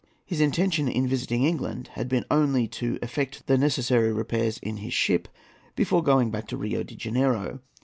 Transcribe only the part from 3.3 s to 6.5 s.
the necessary repairs in his ship before going back